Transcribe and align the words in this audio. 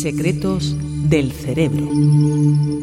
Secretos 0.00 0.74
del 1.08 1.32
cerebro. 1.32 1.86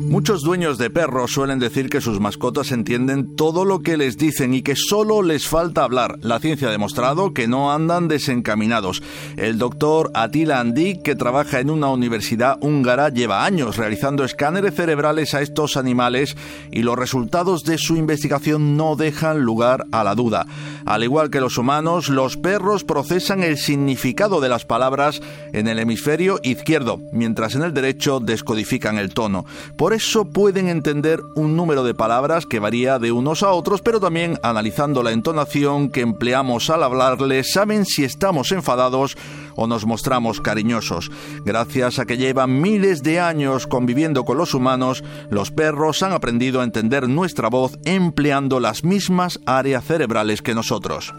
Muchos 0.10 0.42
dueños 0.42 0.78
de 0.78 0.90
perros 0.90 1.32
suelen 1.32 1.60
decir 1.60 1.90
que 1.90 2.02
sus 2.02 2.20
mascotas 2.20 2.72
entienden 2.72 3.36
todo 3.36 3.66
lo 3.66 3.80
que 3.80 3.98
les 3.98 4.18
dicen 4.18 4.54
y 4.54 4.62
que 4.62 4.76
solo 4.76 5.22
les 5.22 5.48
falta 5.48 5.84
hablar. 5.84 6.18
La 6.22 6.40
ciencia 6.40 6.70
ha 6.70 6.72
demostrado 6.72 7.34
que 7.34 7.48
no 7.48 7.74
andan 7.74 8.08
desencaminados. 8.08 9.04
El 9.36 9.58
doctor 9.58 10.12
Attila 10.14 10.60
Andik, 10.60 11.02
que 11.02 11.16
trabaja 11.16 11.60
en 11.60 11.70
una 11.70 11.90
universidad 11.90 12.58
húngara, 12.62 13.10
lleva 13.10 13.46
años 13.46 13.78
realizando 13.78 14.24
escáneres 14.24 14.76
cerebrales 14.76 15.34
a 15.34 15.42
estos 15.42 15.76
animales 15.78 16.38
y 16.72 16.84
los 16.84 16.98
resultados 16.98 17.66
de 17.66 17.78
su 17.78 17.98
investigación 17.98 18.78
no 18.78 18.96
dejan 18.96 19.42
lugar 19.42 19.86
a 19.92 20.04
la 20.04 20.16
duda. 20.16 20.48
Al 20.86 21.04
igual 21.04 21.30
que 21.30 21.42
los 21.42 21.58
humanos, 21.58 22.08
los 22.08 22.38
perros 22.38 22.86
procesan 22.86 23.44
el 23.44 23.58
significado 23.58 24.40
de 24.40 24.50
las 24.50 24.66
palabras 24.66 25.22
en 25.52 25.68
el 25.68 25.80
hemisferio 25.80 26.40
izquierdo, 26.44 27.02
mientras 27.12 27.56
en 27.56 27.64
el 27.64 27.74
derecho 27.74 28.07
descodifican 28.22 28.98
el 28.98 29.14
tono. 29.14 29.46
Por 29.78 29.94
eso 29.94 30.26
pueden 30.26 30.70
entender 30.70 31.22
un 31.36 31.56
número 31.56 31.84
de 31.84 31.94
palabras 31.94 32.46
que 32.46 32.60
varía 32.60 33.00
de 33.00 33.12
unos 33.12 33.44
a 33.44 33.52
otros, 33.52 33.82
pero 33.82 34.00
también 34.00 34.40
analizando 34.44 35.04
la 35.04 35.12
entonación 35.12 35.90
que 35.90 36.02
empleamos 36.02 36.70
al 36.70 36.84
hablarles, 36.84 37.52
saben 37.52 37.86
si 37.86 38.04
estamos 38.04 38.52
enfadados 38.52 39.18
o 39.56 39.68
nos 39.68 39.86
mostramos 39.86 40.40
cariñosos. 40.40 41.12
Gracias 41.44 42.00
a 42.00 42.06
que 42.06 42.18
llevan 42.18 42.62
miles 42.62 43.04
de 43.04 43.20
años 43.20 43.68
conviviendo 43.68 44.24
con 44.24 44.38
los 44.38 44.54
humanos, 44.54 45.04
los 45.30 45.52
perros 45.52 46.02
han 46.04 46.14
aprendido 46.14 46.62
a 46.62 46.64
entender 46.64 47.10
nuestra 47.10 47.50
voz 47.50 47.78
empleando 47.84 48.60
las 48.60 48.84
mismas 48.84 49.40
áreas 49.46 49.84
cerebrales 49.84 50.42
que 50.42 50.56
nosotros. 50.56 51.14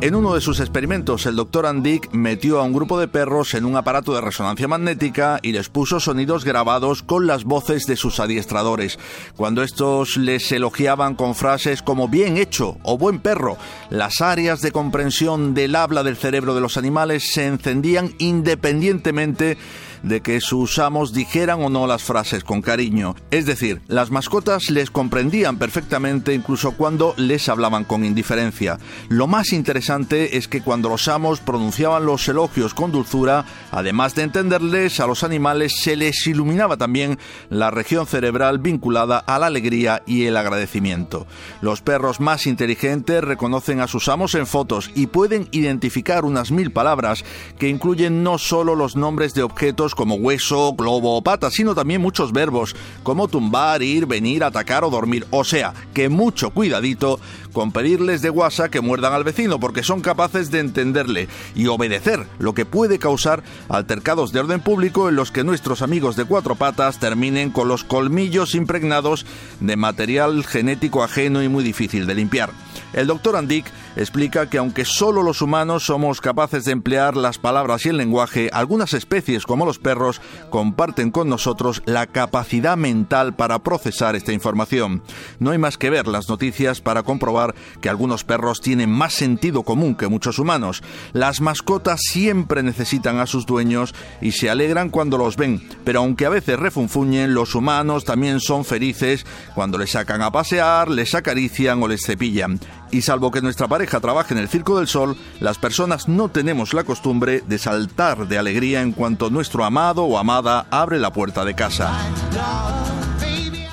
En 0.00 0.14
uno 0.14 0.34
de 0.34 0.42
sus 0.42 0.60
experimentos, 0.60 1.24
el 1.24 1.36
doctor 1.36 1.64
Andick 1.64 2.12
metió 2.12 2.60
a 2.60 2.62
un 2.64 2.74
grupo 2.74 3.00
de 3.00 3.08
perros 3.08 3.54
en 3.54 3.64
un 3.64 3.76
aparato 3.76 4.14
de 4.14 4.20
resonancia 4.20 4.68
magnética 4.68 5.38
y 5.40 5.52
les 5.52 5.70
puso 5.70 5.98
sonidos 5.98 6.44
grabados 6.44 7.02
con 7.02 7.26
las 7.26 7.44
voces 7.44 7.86
de 7.86 7.96
sus 7.96 8.20
adiestradores. 8.20 8.98
Cuando 9.34 9.62
estos 9.62 10.18
les 10.18 10.52
elogiaban 10.52 11.14
con 11.14 11.34
frases 11.34 11.80
como 11.80 12.08
bien 12.08 12.36
hecho 12.36 12.76
o 12.82 12.98
buen 12.98 13.20
perro, 13.20 13.56
las 13.88 14.20
áreas 14.20 14.60
de 14.60 14.72
comprensión 14.72 15.54
del 15.54 15.74
habla 15.74 16.02
del 16.02 16.16
cerebro 16.16 16.54
de 16.54 16.60
los 16.60 16.76
animales 16.76 17.32
se 17.32 17.46
encendían 17.46 18.14
independientemente 18.18 19.56
de 20.04 20.20
que 20.20 20.40
sus 20.40 20.78
amos 20.78 21.12
dijeran 21.12 21.62
o 21.62 21.70
no 21.70 21.86
las 21.86 22.02
frases 22.02 22.44
con 22.44 22.62
cariño. 22.62 23.16
Es 23.30 23.46
decir, 23.46 23.80
las 23.88 24.10
mascotas 24.10 24.70
les 24.70 24.90
comprendían 24.90 25.58
perfectamente 25.58 26.34
incluso 26.34 26.72
cuando 26.72 27.14
les 27.16 27.48
hablaban 27.48 27.84
con 27.84 28.04
indiferencia. 28.04 28.78
Lo 29.08 29.26
más 29.26 29.52
interesante 29.52 30.36
es 30.36 30.46
que 30.46 30.62
cuando 30.62 30.88
los 30.88 31.08
amos 31.08 31.40
pronunciaban 31.40 32.06
los 32.06 32.28
elogios 32.28 32.74
con 32.74 32.92
dulzura, 32.92 33.44
además 33.72 34.14
de 34.14 34.22
entenderles 34.22 35.00
a 35.00 35.06
los 35.06 35.24
animales, 35.24 35.80
se 35.80 35.96
les 35.96 36.26
iluminaba 36.26 36.76
también 36.76 37.18
la 37.48 37.70
región 37.70 38.06
cerebral 38.06 38.58
vinculada 38.58 39.18
a 39.18 39.38
la 39.38 39.46
alegría 39.46 40.02
y 40.06 40.26
el 40.26 40.36
agradecimiento. 40.36 41.26
Los 41.60 41.80
perros 41.80 42.20
más 42.20 42.46
inteligentes 42.46 43.24
reconocen 43.24 43.80
a 43.80 43.88
sus 43.88 44.08
amos 44.08 44.34
en 44.34 44.46
fotos 44.46 44.90
y 44.94 45.06
pueden 45.06 45.48
identificar 45.50 46.24
unas 46.24 46.50
mil 46.50 46.70
palabras 46.70 47.24
que 47.58 47.68
incluyen 47.68 48.22
no 48.22 48.38
solo 48.38 48.74
los 48.74 48.96
nombres 48.96 49.34
de 49.34 49.42
objetos 49.42 49.93
como 49.94 50.16
hueso, 50.16 50.74
globo 50.74 51.16
o 51.16 51.22
pata, 51.22 51.50
sino 51.50 51.74
también 51.74 52.00
muchos 52.00 52.32
verbos 52.32 52.74
como 53.02 53.28
tumbar, 53.28 53.82
ir, 53.82 54.06
venir, 54.06 54.44
atacar 54.44 54.84
o 54.84 54.90
dormir. 54.90 55.26
O 55.30 55.44
sea, 55.44 55.74
que 55.92 56.08
mucho 56.08 56.50
cuidadito 56.50 57.20
con 57.52 57.72
pedirles 57.72 58.20
de 58.20 58.30
guasa 58.30 58.68
que 58.68 58.80
muerdan 58.80 59.12
al 59.12 59.24
vecino 59.24 59.60
porque 59.60 59.82
son 59.82 60.00
capaces 60.00 60.50
de 60.50 60.58
entenderle 60.58 61.28
y 61.54 61.68
obedecer, 61.68 62.26
lo 62.38 62.52
que 62.52 62.66
puede 62.66 62.98
causar 62.98 63.42
altercados 63.68 64.32
de 64.32 64.40
orden 64.40 64.60
público 64.60 65.08
en 65.08 65.16
los 65.16 65.30
que 65.30 65.44
nuestros 65.44 65.80
amigos 65.80 66.16
de 66.16 66.24
cuatro 66.24 66.56
patas 66.56 66.98
terminen 66.98 67.50
con 67.50 67.68
los 67.68 67.84
colmillos 67.84 68.54
impregnados 68.54 69.24
de 69.60 69.76
material 69.76 70.44
genético 70.44 71.02
ajeno 71.02 71.42
y 71.42 71.48
muy 71.48 71.64
difícil 71.64 72.06
de 72.06 72.14
limpiar. 72.14 72.50
El 72.92 73.06
doctor 73.06 73.36
Andick 73.36 73.66
explica 73.96 74.48
que 74.48 74.58
aunque 74.58 74.84
solo 74.84 75.22
los 75.22 75.42
humanos 75.42 75.84
somos 75.84 76.20
capaces 76.20 76.64
de 76.64 76.72
emplear 76.72 77.16
las 77.16 77.38
palabras 77.38 77.86
y 77.86 77.90
el 77.90 77.96
lenguaje, 77.96 78.50
algunas 78.52 78.94
especies 78.94 79.46
como 79.46 79.66
los 79.66 79.78
perros 79.78 80.20
comparten 80.50 81.10
con 81.10 81.28
nosotros 81.28 81.82
la 81.86 82.06
capacidad 82.06 82.76
mental 82.76 83.34
para 83.34 83.58
procesar 83.60 84.16
esta 84.16 84.32
información. 84.32 85.02
No 85.38 85.50
hay 85.50 85.58
más 85.58 85.78
que 85.78 85.90
ver 85.90 86.08
las 86.08 86.28
noticias 86.28 86.80
para 86.80 87.02
comprobar 87.02 87.54
que 87.80 87.88
algunos 87.88 88.24
perros 88.24 88.60
tienen 88.60 88.90
más 88.90 89.14
sentido 89.14 89.62
común 89.62 89.94
que 89.94 90.08
muchos 90.08 90.38
humanos. 90.38 90.82
Las 91.12 91.40
mascotas 91.40 92.00
siempre 92.02 92.62
necesitan 92.62 93.18
a 93.18 93.26
sus 93.26 93.46
dueños 93.46 93.94
y 94.20 94.32
se 94.32 94.50
alegran 94.50 94.90
cuando 94.90 95.18
los 95.18 95.36
ven, 95.36 95.66
pero 95.84 96.00
aunque 96.00 96.26
a 96.26 96.30
veces 96.30 96.58
refunfuñen, 96.58 97.34
los 97.34 97.54
humanos 97.54 98.04
también 98.04 98.40
son 98.40 98.64
felices 98.64 99.26
cuando 99.54 99.78
les 99.78 99.90
sacan 99.90 100.22
a 100.22 100.30
pasear, 100.30 100.88
les 100.90 101.14
acarician 101.14 101.82
o 101.82 101.88
les 101.88 102.04
cepillan. 102.04 102.60
Y 102.94 103.02
salvo 103.02 103.32
que 103.32 103.42
nuestra 103.42 103.66
pareja 103.66 103.98
trabaje 103.98 104.34
en 104.34 104.38
el 104.38 104.48
Circo 104.48 104.78
del 104.78 104.86
Sol, 104.86 105.16
las 105.40 105.58
personas 105.58 106.06
no 106.06 106.28
tenemos 106.28 106.74
la 106.74 106.84
costumbre 106.84 107.42
de 107.44 107.58
saltar 107.58 108.28
de 108.28 108.38
alegría 108.38 108.82
en 108.82 108.92
cuanto 108.92 109.30
nuestro 109.30 109.64
amado 109.64 110.04
o 110.04 110.16
amada 110.16 110.68
abre 110.70 111.00
la 111.00 111.12
puerta 111.12 111.44
de 111.44 111.56
casa. 111.56 111.92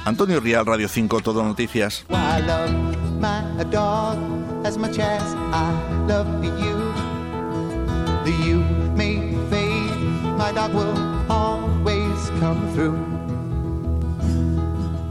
Antonio 0.05 0.39
Rial, 0.39 0.65
Radio 0.65 0.89
5, 0.89 1.19
Todo 1.19 1.43
Noticias. 1.43 2.03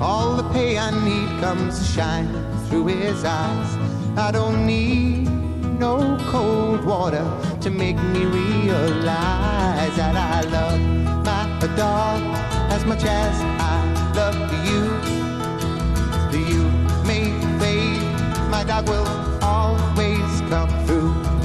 All 0.00 0.36
the 0.36 0.42
pay 0.52 0.78
I 0.78 0.90
need 1.04 1.28
comes 1.40 1.78
through 2.70 2.86
his 2.88 3.24
eyes. 3.24 3.99
I 4.16 4.30
don't 4.32 4.66
need 4.66 5.28
no 5.78 6.18
cold 6.30 6.84
water 6.84 7.24
to 7.60 7.70
make 7.70 7.96
me 7.96 8.24
realize 8.24 9.96
that 9.96 10.16
I 10.16 10.40
love 10.50 10.80
my 11.24 11.76
dog 11.76 12.20
as 12.70 12.84
much 12.84 13.04
as 13.04 13.34
I 13.60 14.12
love 14.14 14.36
you. 14.66 14.82
You 16.38 16.62
may 17.06 17.24
fade, 17.58 18.02
my 18.50 18.64
dog 18.64 18.88
will 18.88 19.06
always 19.42 20.40
come 20.50 20.70
through. 20.86 21.39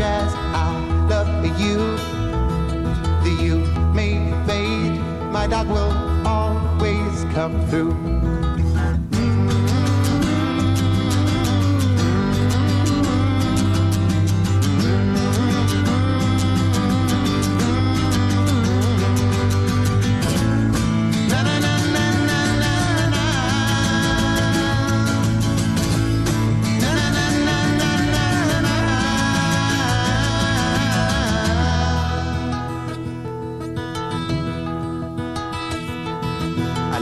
As 0.00 0.32
I 0.34 1.06
love 1.08 1.44
you. 1.60 1.76
The 3.22 3.42
you 3.42 3.56
may 3.92 4.32
fade, 4.46 5.00
my 5.30 5.46
dog 5.46 5.68
will 5.68 6.26
always 6.26 7.24
come 7.34 7.66
through. 7.68 8.49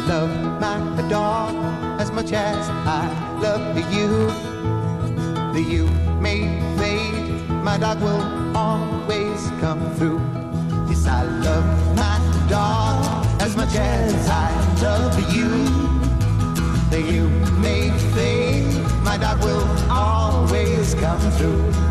Love 0.09 0.59
my 0.59 1.03
dog 1.11 1.55
as 2.01 2.11
much 2.11 2.33
as 2.33 2.71
I 2.71 3.05
love 3.43 3.77
you. 3.93 4.09
The 5.53 5.61
you 5.61 5.87
may 6.19 6.41
fade, 6.79 7.47
my 7.63 7.77
dog 7.77 8.01
will 8.01 8.57
always 8.57 9.51
come 9.61 9.81
through. 9.97 10.23
Yes, 10.89 11.07
I 11.07 11.25
love 11.25 11.69
my 11.95 12.17
dog 12.49 13.27
as 13.43 13.55
much 13.55 13.75
as 13.77 14.29
I 14.31 14.49
love 14.81 15.15
you. 15.37 15.51
The 16.89 17.03
you 17.03 17.29
may 17.61 17.91
fade, 18.15 18.73
my 19.05 19.19
dog 19.19 19.45
will 19.45 19.69
always 19.91 20.95
come 20.95 21.21
through. 21.33 21.88